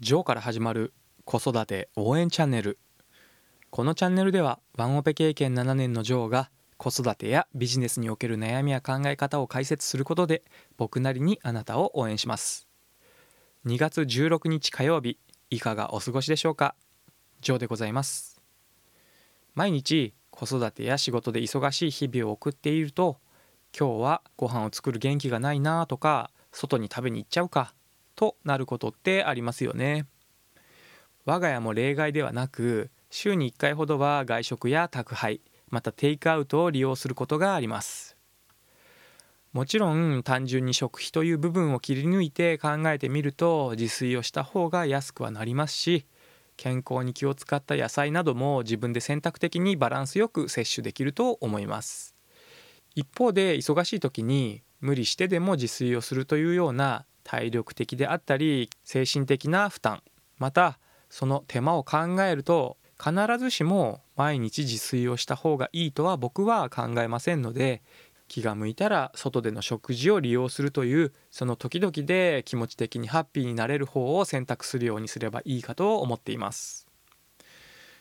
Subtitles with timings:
[0.00, 0.94] ジョーから始まる
[1.24, 2.78] 子育て応援チャンネル。
[3.70, 10.44] このチャンネルではワンオペ経験7年のジョーが子育てやビジネスにおける悩みや考え方を解説することで
[10.76, 12.68] 僕なりにあなたを応援します。
[13.66, 15.18] 2月16日火曜日
[15.50, 16.76] いかがお過ごしでしょうか？
[17.40, 18.40] ジョーでございます。
[19.56, 23.18] 毎日子育てや仕事で忙しい日々を送っていると
[23.76, 27.74] 今日はご飯を作る元気がないなとか外に食べに行っちゃうか
[28.18, 30.06] となることってありますよね。
[31.24, 38.16] 我が家も例外ではなく週に1回ほどは外食や宅配またテイクアウトを利用することがあります。
[39.52, 46.04] もちろん単純に食費という部分を切り抜いて考えてみると自炊をした方が安くはなりますし
[46.56, 52.16] 健康に気を使った野菜なども自分で選択的にバランスよく摂取できると思います。
[52.96, 60.02] 一方で忙しい時に無理してでも自炊をするというような体力的であったり精神的な負担
[60.38, 60.78] また
[61.10, 67.82] その手間を考えると必ずしも毎日自炊をした方がいいとは僕は考えませんので
[68.28, 76.86] 気が向いたら外での食事を利用するというその時々で気持ち的にハッピーになれる方を選択するようにすればいいかと思っています。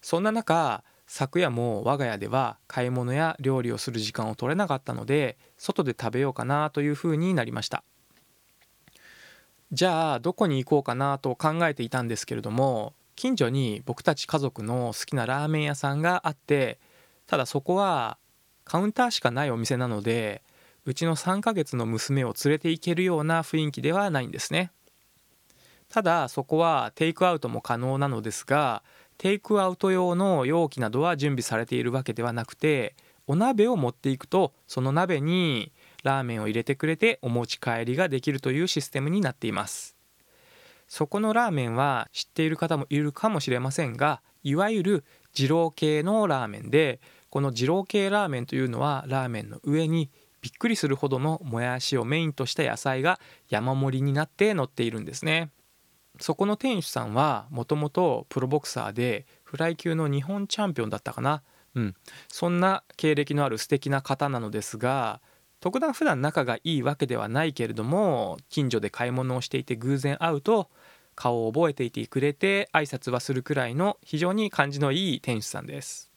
[0.00, 7.82] そんな中昨夜も我が家では買い物や料理をする時間を取れなかったので外で食べようかなというふうになりました。
[9.70, 16.78] じゃあどこに行こうかなと考えていたんですけれども近所に僕たち家族の好きなラーメン屋さんがあって
[17.26, 18.16] ただそこは
[18.64, 20.42] カウンターしかないお店なので
[20.86, 24.70] うちの3ヶ月の娘を連れて行けるような雰囲気ではないんですね。
[25.90, 28.82] ただそこはテイクアウトも可能なのですが
[29.18, 32.94] テイクアウト用の容器などは準備されているわけではなくて
[33.26, 39.96] お鍋を持っていくとその鍋にラーメンを入れてくれてお持ち帰りができるというシステムになっています。
[40.88, 55.50] そこのラーメンは知っている方もいるかもしれませんがいわゆる二郎系のラーメンでこの二郎系ラーメンというのはラーメンの上にびっくりするほどのもやしをメインとした野菜が山盛りになって乗っているんですね。
[56.20, 61.42] そこの店主さんはもともとプロボクサーでフライ級の日本チャンピオンだったかな。
[61.74, 61.94] うん。
[62.28, 65.20] そんな経歴のある素敵な方なのですが
[65.60, 70.70] 特段普段仲がいいわけではないけれども近所で買い物をしていて偶然会うと
[71.16, 76.12] 顔を覚えていてくれて挨拶はするくらいの非常に感じのいい店主さんです。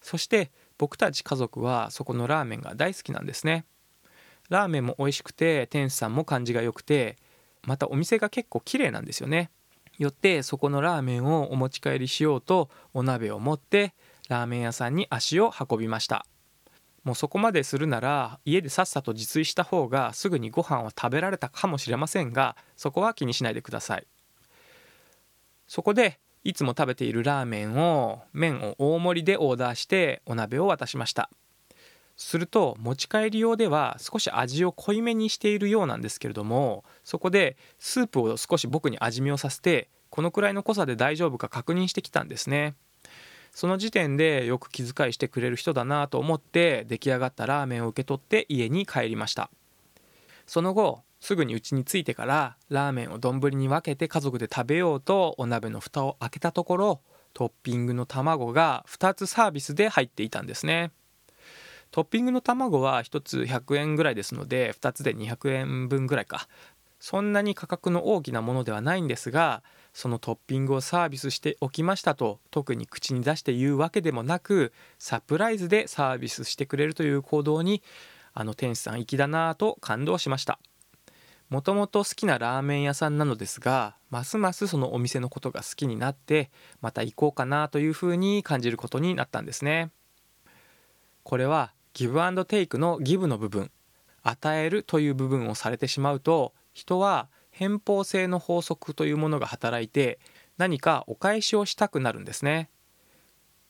[0.00, 3.66] そして僕たち家族はそこのラーメンが大好きなんですね。
[4.48, 7.16] ラーメンも美味しくて店主さんも感じが良くて
[7.64, 9.50] またお店が結構綺麗なんですよね。
[9.98, 13.94] よってそこのラーメンをお持ち帰りしようとお鍋を持って
[14.28, 16.24] ラーメン屋さんに足を運びました。
[17.06, 24.06] もうそこまでするなら家でさっさと自炊した方がすぐにご飯を食べられたかもしれませんがそこは気にしないでください。
[25.68, 31.30] そこでいつも食べているラーメンを麺を大盛りでオーダーしてお鍋を渡しました。
[32.16, 42.74] すると持ち帰り用では少し味を濃いめにしているようなんですけれどもそこでスープを少し僕に味見をさせてこのくらいの濃さで大丈夫か確認してきたんですね。
[43.56, 49.48] その時点でよく気遣いしてくれる人だなと思って出来上がったラーメンを受け取って家に帰りました。
[50.46, 57.00] その後すぐに家に着いてからラーメンを丼に分けて家族で食べようとお鍋の蓋を開けたところ
[57.32, 60.90] トッピングの卵が2つサービスで入っていたんですね。
[61.92, 66.46] トッピングの卵は1つ100円ぐらいですので2つで200円分ぐらいか。
[67.08, 69.62] そんなに価格の大きなものではないんですが
[69.94, 77.80] そのトッピングをサービスしておきましたと特に口に出して言うわけでもなくサプライズでサービスしてくれるという行動に
[78.34, 80.58] あの店主さん粋だなぁと感動しました。
[81.48, 86.50] もともと好きなラーメン屋さんなのですがますますそのお店のことが好きになって
[86.80, 89.92] また行こうかなというふうに感じることになったんですね。
[91.22, 93.70] これはギブアンドテイクのギブの部分
[94.24, 100.18] 与えるという部分をされてしまうと人は偏方性の法則というものが働いて
[100.58, 102.68] 何かお返しをしたくなるんですね。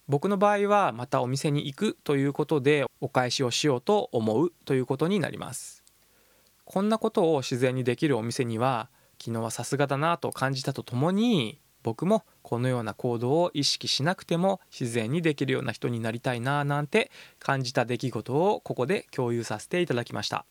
[0.09, 5.85] 僕の場合はまたお店に行くということでお返しをしようと思うということになります。
[6.65, 8.91] こんなことを自然にできるお店には
[9.23, 20.45] 昨日はさすがだなと感じたとともに僕もこのような行動を意識しなくても自然にできるような人になりたいななんて感じた出来事をここで共有させていただきました。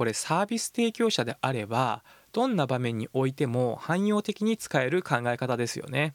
[0.00, 2.02] これサービス提供者であれば
[2.32, 6.14] どんな場面においても汎用的に使える考え方ですよね。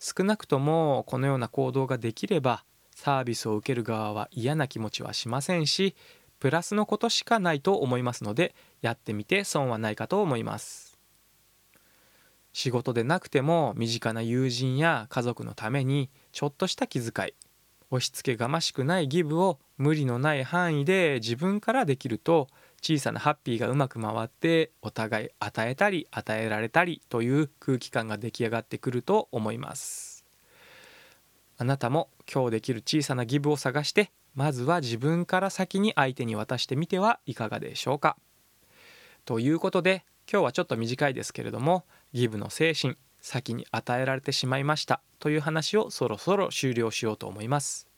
[0.00, 2.64] 少なくともこのような行動ができれば
[2.96, 5.94] サービスを受ける側は嫌な気持ちはしませんし
[6.40, 10.98] プラスのことしかないと思いますのでやってみて損はないかと思います。
[12.54, 17.34] 仕事でなくても身近な友人や家族のためにちょっとした気遣い
[17.90, 22.48] 押し付けがましくないギブを無理のない範囲で自分からできると
[22.84, 30.26] 小さなハッピーがうまく回ってお互い与えたり与えられたりという空気感が出来上がってくると思います。
[31.56, 38.18] あなたも今日できる小さなギブを探してまずは自分から先に相手に渡してみてはいかがでしょうか。
[39.24, 47.88] ということで今日はちょっと短いですけれどもギブの精神先に与えられてしまいましたという話をそろそろ終了しようと思います。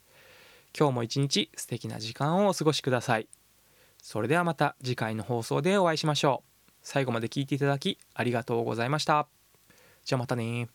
[0.79, 3.27] 今日も一日素敵な時間をお過ごしください。
[4.09, 6.71] それではまた次回の放送でお会いしましょう。
[6.81, 9.27] 最後まで聞いていただきありがとうございました。
[10.05, 10.69] じゃあまたね